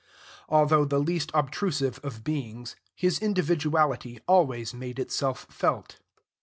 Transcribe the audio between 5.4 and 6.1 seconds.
felt.